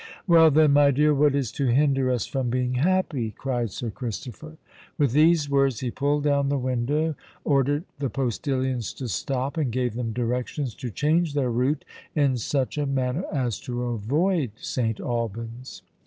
[0.25, 4.57] "Well, then, my dear—what is to hinder us from being happy?" cried Sir Christopher.
[4.97, 9.93] With these words, he pulled down the window, ordered the postillions to stop, and gave
[9.93, 11.85] them directions to change their route
[12.15, 14.99] in such a manner as to avoid St.
[14.99, 15.83] Alban's.